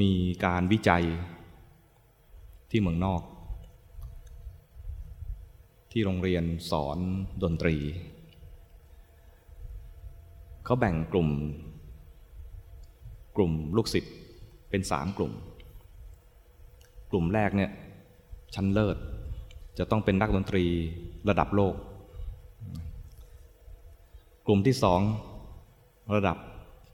[0.00, 0.12] มี
[0.44, 1.04] การวิจัย
[2.70, 3.22] ที่เมืองนอก
[5.92, 6.98] ที่โรงเรียนสอน
[7.42, 7.76] ดนตรี
[10.64, 11.28] เขาแบ่งกลุ่ม
[13.36, 14.14] กลุ่มลูกศิษย์
[14.70, 15.32] เป็นสามกลุ่ม
[17.10, 17.70] กลุ่มแรกเนี่ย
[18.54, 18.96] ชั้นเลิศ
[19.78, 20.64] จะต้องเป็นนักดนตรี
[21.28, 21.74] ระดับโลก
[24.46, 25.00] กลุ่มที่สอง
[26.14, 26.36] ระดับ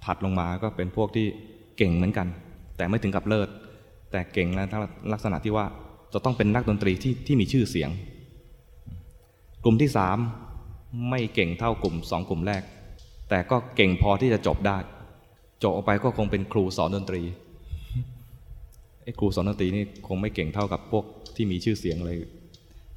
[0.05, 1.27] ถัดลงมาก็เป็นพวกที่
[1.77, 2.29] เก่งเหมือนกัน
[2.77, 3.49] แต่ไม่ถึงกับเลิศ
[4.11, 4.61] แต่เก่งใน
[5.13, 5.67] ลักษณะที่ว่า
[6.13, 7.91] จะต้องเป็นนักดนตรีที่ที่มีชื่อเสียง
[9.65, 10.19] กลุ่มที่สาม
[11.11, 12.63] ไม่เก่งเท่ากลุ่มสองกลุ่มแรก
[13.31, 14.79] แต่ก็เก่งพอที่จะจบได้
[15.63, 17.23] จบออกไปก็คงเป็นครูสอนดนตรี
[19.03, 21.05] ไอ้ครูสอนดนตรีนี่คงไม่เก่งเท่ากับพวก
[21.37, 22.19] ที่มีชื่อเสียงเลย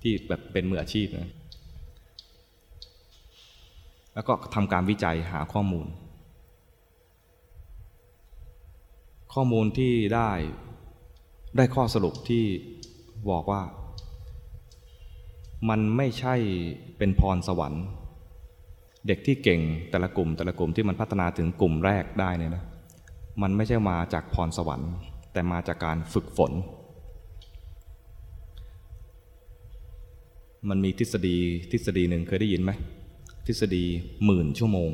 [0.02, 1.32] ที่แบบเป็นมืออาชีพนะ
[4.13, 5.85] แล้วก็ทำการวิจัยหาข้อมูล
[9.40, 10.32] ข้อมูลที่ได้
[11.58, 12.46] ได้ข้อสรุปที่
[13.30, 13.62] บอกว่า
[15.70, 16.35] มันไม่ใช่
[16.98, 17.85] เป็นพรสวรรค์
[19.07, 22.63] เด็กที่เก่งแต่ละกลุ่มแต่ละกลุ่มที่มันพัฒนาถึงกลุ่มแรกได้เนี่ยนะ
[23.41, 24.91] มันไม่ใช่มาจากพรสวรรค์
[25.34, 26.51] แต่มาจากการฝึกฝน
[30.70, 31.38] มันมีทฤษฎี
[31.72, 32.72] ทฤษฎีหนึ่งเคยได้ยินไหม
[33.48, 33.84] ทฤษฎี
[34.26, 34.91] หมื่นชั่วโมง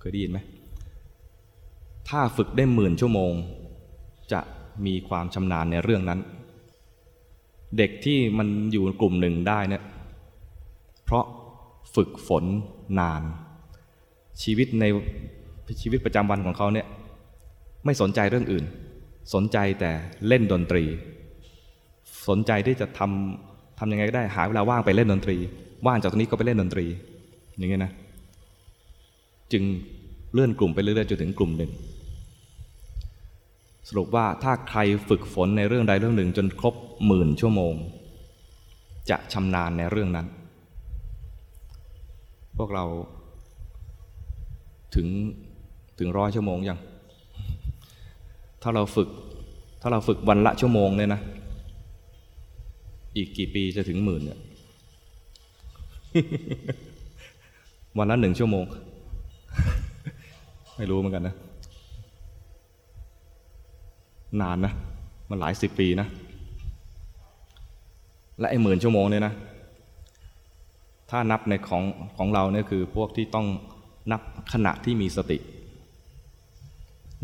[0.00, 0.40] เคยได้ยินไหม
[2.08, 3.32] ถ้าฝึกได้หมื่นชั่วโมง
[4.32, 4.40] จะ
[4.86, 6.20] มีความชำนาญในเรื่องนั้น
[7.78, 9.82] เด็กที่มันอยู่กลุ่มหนึ่งได้เนี่ย
[11.04, 11.24] เพราะ
[11.94, 12.44] ฝึกฝน
[12.98, 13.22] นาน
[14.42, 14.84] ชีวิตใน
[15.82, 16.86] ชีวิตประจำวันของเขาเนี่ย
[17.84, 18.64] ไม่สนใจเรื่องอื่น
[19.34, 19.90] สนใจแต่
[20.28, 20.84] เล่นดนตรี
[22.28, 25.36] สนใจที่จะทำทำยังไงก็ได้หาเวลาว่างไปเล่นดนตรี
[25.86, 26.86] ว่างจากตรงนี้ก็ไปเล่นดนตรี
[27.56, 27.92] อย่างเงี้ยนะ
[29.52, 29.64] จึง
[30.32, 31.70] เลื่อนกลุ่มไปเรื่อยๆจนถึงกลุ่มหนึ่ง
[33.88, 36.74] สรุปว่าถ้าใครฝึกฝนในเรื่องใดเรื่องหนึ่งจนครบ
[37.06, 37.74] หมื่นชั่วโมง
[39.10, 40.26] จะชำนาญในเรื่องนั้น
[42.58, 42.84] พวกเรา
[44.94, 45.06] ถึง
[45.98, 46.78] ถึงร้อยชั่วโมงยัง
[48.62, 49.08] ถ้าเราฝึก
[49.80, 51.20] ถ้าเราฝึกวันละชั่วโมงเนี่ยนะ
[53.16, 54.38] อีกกี่ปีจะถึงหมื่นเนี่ย
[57.98, 58.64] วันละหนึ่งชั่วโมง
[60.76, 61.34] ไม่รู้เหมือนกันนะ
[64.40, 64.72] นานนะ
[65.30, 66.08] มันหลายสิบปีนะ
[68.38, 69.34] และไอ้หมื่นชั่วโมงเนี่ยนะ
[71.10, 71.82] ถ้านับในของ
[72.16, 73.46] ของเราเนี่ยคือพวกที่ต้อง
[74.12, 74.20] นับ
[74.52, 75.38] ขณะที่มีสติ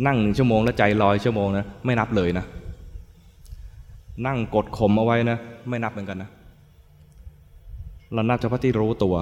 [0.07, 2.45] นั่งหนึ่งชั่วโมงแล้วใจลอยชั่วโมงนะไม่นับเลยนะ
[4.27, 5.39] นั่งกดข่มเอาไว้นะ
[5.69, 6.31] ไม่นับเหมือนกันนะ
[8.13, 9.15] เรานับเฉพาะที่รู้ตัว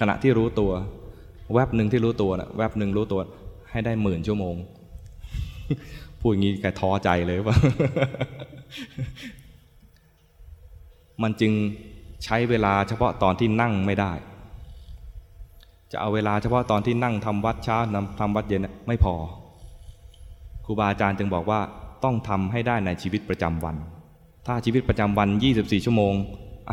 [0.00, 0.70] ขณะที่รู้ตัว
[1.54, 3.20] แวบหนึ่งที่รู้ตัวนะแวบหนึ่งรู้ตัว
[3.70, 4.54] ให้ได้หมื่นชั่วโมง
[6.20, 7.56] พูดอย่างนี้แกท้อใจเลยว่า
[11.22, 11.52] มันจึง
[12.24, 14.12] ใช้เวลาเฉพาะตอนที่นั่งไม่ได้
[15.92, 17.76] จะเอาเวลาเฉพาะตอนที่นั่งทำวัดเช้า
[18.20, 19.14] ทำวัดเย็นไม่พอ
[20.64, 21.60] ครูบาอาจารย์จึงบอกว่า
[22.04, 23.76] ต้องทำให้ได้ในชีวิตประจำวัน
[24.46, 26.14] ถ้าชีวิตประจำวัน 24 ชั่วโมง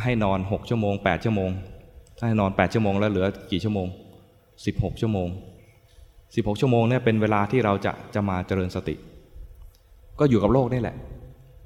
[0.03, 1.49] ให้นอน 6 ชั่วโมง 8 ชั่วโมง
[2.17, 3.87] ถ้าให้นอน 8 ชั่วโมงแล้วเหลือกี่ชั่วโมง
[4.65, 5.29] 16 ชั่วโมง
[5.95, 8.95] 16 ชั่วโมงเนี่ยเป็นเวลาที่เราจะจะมาเจริญสติ
[10.19, 10.95] ก็อยู่กับโลกนี่แหละ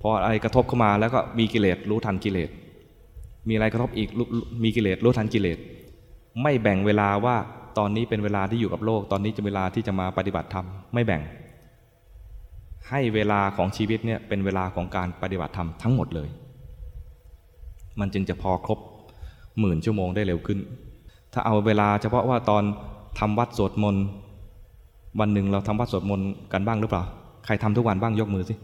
[0.02, 2.50] พออะไรกระทบเข้ามาแล้วก็มีกิเลสรู้ทันกิเลส
[3.47, 4.09] มีอะไรกระทบอีก
[4.63, 5.58] มีกิเลสรู้ทันกิเลส
[6.44, 7.35] ไม่แบ่งเวลาว่า
[7.78, 11.22] ตอนนี้เป็นเวลาที่อยู่กับโลก ตอนนี้จะเวลาที่จะมาปฏิบัติธรรมไม่แบ่ง
[12.90, 16.29] ให้เวลาของชีวิตเนี่ยเป็นเวลาของการปฏิบัติธรรมทั้งหมดเลย
[18.00, 18.79] มันจึงจะพอครบ
[19.59, 20.59] หมื่นชั่วโมงได้เร็วขึ้น
[21.34, 22.64] ถ้าเอาเวลาเฉพาะว่าตอน
[23.19, 24.05] ทำวัดสวดมนต์
[25.19, 27.03] วันหนึ่งเราทำวัดสวดมนต์กันบ้างหรือเปล่า
[27.45, 28.55] ใครทำทุกวันบ้างยกมือสิ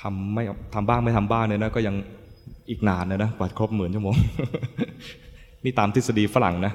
[0.00, 0.42] ทำไม่
[0.74, 1.94] ทำบ้างไม่ทำบ้างเนี่ยนะก็ยัง
[2.70, 4.14] อีกนานเลยนะกว่าครบหมื่นชั่วโมง
[5.64, 6.72] นี่ตามทฤษฎีฝรั่งนะ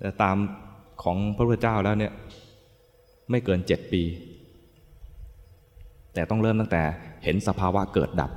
[0.00, 0.36] แต่ตาม
[1.02, 2.12] ของพระพุทธเจ้าแล้วเนี่ย
[3.30, 4.02] ไม่เกินเจ็ดปี
[6.14, 6.82] แต่ต้องเริ่มตั้งแต่
[7.24, 8.30] เห็นสภาวะเกิดดับ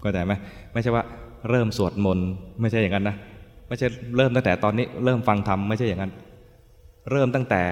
[0.00, 0.32] เข้าใจไหม
[0.72, 1.04] ไม่ใช่ว่า
[1.50, 2.28] เริ่มสวดมนต์
[2.60, 3.16] ไม่ใช่อย่างนั้นนะ
[3.68, 6.12] ไม่ใช่เริ่มตั้งแต่ตอนนี้เริ่มฟังธรรมไม่ใช่อย่างนั้น
[7.10, 7.62] เริ่มตั้งแต่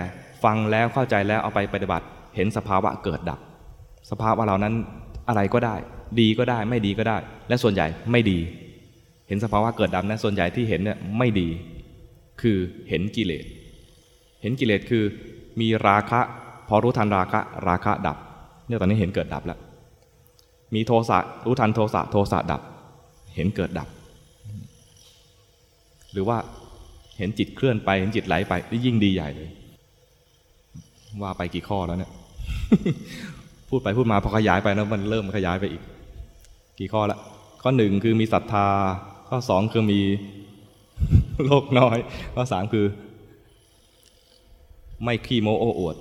[0.45, 2.07] ฟังแล้วเข้าใจแล้วเอาไปปฏิบัติ
[2.37, 3.41] เห็นสภาวะเกิดดับ
[4.11, 4.75] สภาวะเหล่านั้น
[5.29, 5.75] อะไรก็ได้
[6.21, 7.19] ดีก็ได้ไม่ดีก็ได้
[7.49, 8.39] และส่วนใหญ่ไม่ดี
[9.29, 11.49] เห็นสภาวะเกิดดับนะส่วนใหญ่ที่เห็นเนี่ยไม่ดี
[12.41, 12.59] คือ
[12.89, 13.45] เห็นกิเลส
[14.43, 15.05] เห็นกิเลสคือ
[15.61, 16.21] มีราคะ
[16.69, 18.17] พอรู้ทันราคะราคะดับ
[18.67, 19.59] เนี่ยตอนนี้เห็นเกิดดับแล้ว
[20.75, 22.61] มีโทสะรู้ทันโทสะโทสะดับ
[23.35, 23.89] เห็นเกิดดับ
[26.15, 26.39] หรือว่า
[27.19, 29.49] เห็นจิตเคลื่อนไป เห็นจิตไหลไปนี่ยิ่งดีใหญ่เลย
[31.23, 32.13] ว่าไปกี่ข้อแล้วเนี่ย
[33.69, 35.83] พูดไปพูดมาพอขยายไปแล้วมันเริ่มขยายไปอีก
[36.79, 37.19] กี่ข้อละ
[37.63, 38.67] ข้อหนึ่งคือมีศรัทธา
[39.29, 40.01] ข้อสองคือมี
[41.45, 41.99] โลกน้อย
[42.35, 42.87] ข้อสามคือ
[45.05, 45.97] ไม่ขี้โมโอ้อวด